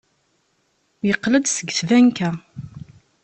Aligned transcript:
Yeqqel-d 1.07 1.45
seg 1.49 1.69
tbanka. 1.77 2.29